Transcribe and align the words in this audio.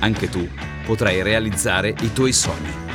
anche 0.00 0.28
tu 0.28 0.48
potrai 0.84 1.22
realizzare 1.22 1.94
i 2.00 2.12
tuoi 2.12 2.32
sogni. 2.32 2.86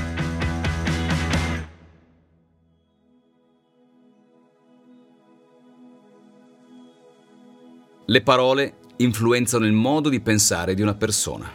Le 8.05 8.21
parole 8.21 8.75
influenzano 8.97 9.65
il 9.65 9.71
modo 9.71 10.09
di 10.09 10.19
pensare 10.19 10.73
di 10.73 10.81
una 10.81 10.93
persona. 10.93 11.49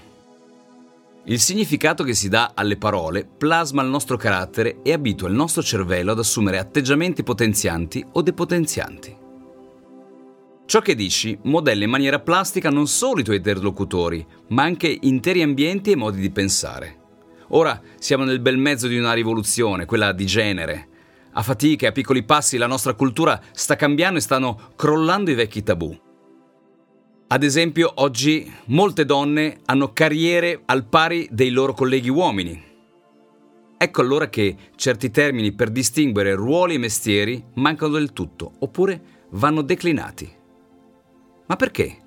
Il 1.25 1.41
significato 1.41 2.05
che 2.05 2.15
si 2.15 2.31
dà 2.31 2.53
alle 2.55 2.79
parole 2.79 3.27
plasma 3.27 3.83
il 3.83 3.91
nostro 3.91 4.17
carattere 4.17 4.81
e 4.83 4.93
abitua 4.93 5.29
il 5.29 5.35
nostro 5.35 5.63
cervello 5.63 6.13
ad 6.13 6.19
assumere 6.19 6.59
atteggiamenti 6.59 7.23
potenzianti 7.23 8.05
o 8.13 8.23
depotenzianti. 8.23 9.18
Ciò 10.69 10.83
che 10.83 10.95
dici 10.95 11.39
modella 11.45 11.85
in 11.85 11.89
maniera 11.89 12.21
plastica 12.21 12.69
non 12.69 12.87
solo 12.89 13.21
i 13.21 13.25
tuoi 13.25 13.39
interlocutori, 13.39 14.23
ma 14.49 14.65
anche 14.65 14.99
interi 15.01 15.41
ambienti 15.41 15.93
e 15.93 15.97
modi 15.97 16.21
di 16.21 16.29
pensare. 16.29 16.99
Ora 17.53 17.81
siamo 17.99 18.25
nel 18.25 18.41
bel 18.41 18.59
mezzo 18.59 18.87
di 18.87 18.99
una 18.99 19.15
rivoluzione, 19.15 19.87
quella 19.87 20.13
di 20.13 20.27
genere. 20.27 20.89
A 21.33 21.43
fatica 21.43 21.87
e 21.87 21.89
a 21.89 21.93
piccoli 21.93 22.23
passi 22.23 22.59
la 22.59 22.67
nostra 22.67 22.93
cultura 22.93 23.41
sta 23.53 23.77
cambiando 23.77 24.19
e 24.19 24.21
stanno 24.21 24.73
crollando 24.77 25.31
i 25.31 25.35
vecchi 25.35 25.63
tabù. 25.63 25.99
Ad 27.29 27.43
esempio, 27.43 27.91
oggi 27.95 28.53
molte 28.67 29.07
donne 29.07 29.61
hanno 29.65 29.95
carriere 29.95 30.61
al 30.67 30.85
pari 30.85 31.27
dei 31.31 31.49
loro 31.49 31.73
colleghi 31.73 32.11
uomini. 32.11 32.63
Ecco 33.79 34.01
allora 34.03 34.29
che 34.29 34.55
certi 34.77 35.11
termini 35.11 35.53
per 35.53 35.71
distinguere 35.71 36.35
ruoli 36.35 36.75
e 36.75 36.79
mestieri 36.79 37.43
mancano 37.55 37.95
del 37.95 38.13
tutto, 38.13 38.53
oppure 38.59 39.01
vanno 39.31 39.63
declinati. 39.63 40.37
Ma 41.49 41.57
perché? 41.57 42.05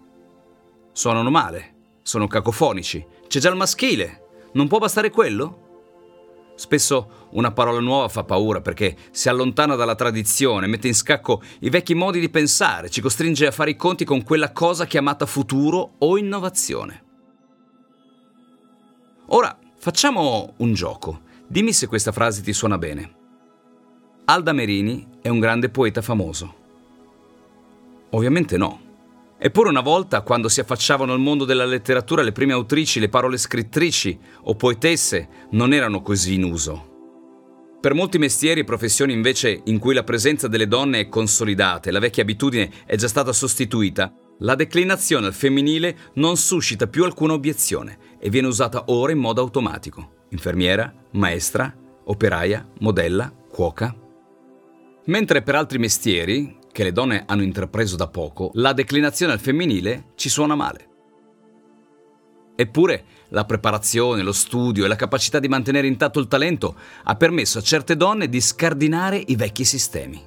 Suonano 0.93 1.29
male, 1.29 1.75
sono 2.03 2.27
cacofonici, 2.27 3.05
c'è 3.27 3.39
già 3.39 3.49
il 3.49 3.55
maschile, 3.55 4.21
non 4.53 4.67
può 4.67 4.77
bastare 4.77 5.09
quello? 5.09 6.53
Spesso 6.55 7.29
una 7.31 7.51
parola 7.51 7.79
nuova 7.79 8.07
fa 8.07 8.23
paura 8.23 8.61
perché 8.61 8.95
si 9.09 9.29
allontana 9.29 9.75
dalla 9.75 9.95
tradizione, 9.95 10.67
mette 10.67 10.87
in 10.87 10.93
scacco 10.93 11.41
i 11.61 11.69
vecchi 11.69 11.95
modi 11.95 12.19
di 12.19 12.29
pensare, 12.29 12.89
ci 12.89 13.01
costringe 13.01 13.47
a 13.47 13.51
fare 13.51 13.71
i 13.71 13.75
conti 13.75 14.05
con 14.05 14.21
quella 14.23 14.51
cosa 14.51 14.85
chiamata 14.85 15.25
futuro 15.25 15.93
o 15.97 16.17
innovazione. 16.19 17.03
Ora 19.27 19.57
facciamo 19.77 20.53
un 20.57 20.73
gioco. 20.73 21.21
Dimmi 21.47 21.73
se 21.73 21.87
questa 21.87 22.11
frase 22.11 22.43
ti 22.43 22.53
suona 22.53 22.77
bene. 22.77 23.15
Alda 24.25 24.53
Merini 24.53 25.07
è 25.21 25.29
un 25.29 25.39
grande 25.39 25.69
poeta 25.69 26.01
famoso. 26.01 26.55
Ovviamente 28.11 28.57
no. 28.57 28.90
Eppure 29.43 29.69
una 29.69 29.81
volta, 29.81 30.21
quando 30.21 30.47
si 30.49 30.59
affacciavano 30.59 31.13
al 31.13 31.19
mondo 31.19 31.45
della 31.45 31.65
letteratura, 31.65 32.21
le 32.21 32.31
prime 32.31 32.53
autrici, 32.53 32.99
le 32.99 33.09
parole 33.09 33.37
scrittrici 33.37 34.19
o 34.43 34.53
poetesse 34.53 35.47
non 35.51 35.73
erano 35.73 36.03
così 36.03 36.35
in 36.35 36.43
uso. 36.43 36.89
Per 37.81 37.95
molti 37.95 38.19
mestieri 38.19 38.59
e 38.59 38.65
professioni 38.65 39.13
invece 39.13 39.61
in 39.63 39.79
cui 39.79 39.95
la 39.95 40.03
presenza 40.03 40.47
delle 40.47 40.67
donne 40.67 40.99
è 40.99 41.09
consolidata 41.09 41.89
e 41.89 41.91
la 41.91 41.97
vecchia 41.97 42.21
abitudine 42.21 42.69
è 42.85 42.95
già 42.95 43.07
stata 43.07 43.33
sostituita, 43.33 44.13
la 44.41 44.53
declinazione 44.53 45.25
al 45.25 45.33
femminile 45.33 45.97
non 46.15 46.37
suscita 46.37 46.85
più 46.85 47.03
alcuna 47.03 47.33
obiezione 47.33 47.97
e 48.19 48.29
viene 48.29 48.45
usata 48.45 48.83
ora 48.89 49.11
in 49.11 49.17
modo 49.17 49.41
automatico. 49.41 50.25
Infermiera, 50.29 50.93
maestra, 51.13 51.75
operaia, 52.03 52.63
modella, 52.81 53.33
cuoca. 53.49 53.95
Mentre 55.05 55.41
per 55.41 55.55
altri 55.55 55.79
mestieri, 55.79 56.59
che 56.71 56.83
le 56.83 56.91
donne 56.91 57.23
hanno 57.27 57.43
intrapreso 57.43 57.95
da 57.95 58.07
poco, 58.07 58.51
la 58.53 58.73
declinazione 58.73 59.33
al 59.33 59.39
femminile 59.39 60.11
ci 60.15 60.29
suona 60.29 60.55
male. 60.55 60.87
Eppure 62.55 63.05
la 63.29 63.45
preparazione, 63.45 64.21
lo 64.21 64.33
studio 64.33 64.85
e 64.85 64.87
la 64.87 64.95
capacità 64.95 65.39
di 65.39 65.47
mantenere 65.47 65.87
intatto 65.87 66.19
il 66.19 66.27
talento 66.27 66.75
ha 67.03 67.15
permesso 67.15 67.57
a 67.57 67.61
certe 67.61 67.95
donne 67.95 68.29
di 68.29 68.39
scardinare 68.39 69.21
i 69.25 69.35
vecchi 69.35 69.65
sistemi. 69.65 70.21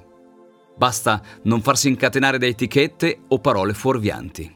Basta 0.75 1.21
non 1.43 1.61
farsi 1.61 1.87
incatenare 1.87 2.37
da 2.37 2.45
etichette 2.45 3.21
o 3.29 3.39
parole 3.39 3.73
fuorvianti. 3.73 4.53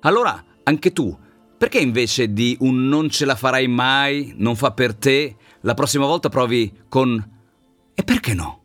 Allora, 0.00 0.44
anche 0.64 0.92
tu, 0.92 1.16
perché 1.56 1.78
invece 1.78 2.32
di 2.32 2.56
un 2.60 2.88
non 2.88 3.08
ce 3.08 3.24
la 3.24 3.36
farai 3.36 3.68
mai, 3.68 4.34
non 4.36 4.56
fa 4.56 4.72
per 4.72 4.94
te, 4.94 5.36
la 5.60 5.72
prossima 5.72 6.04
volta 6.04 6.28
provi 6.28 6.70
con 6.88 7.32
e 7.94 8.02
perché 8.02 8.34
no? 8.34 8.64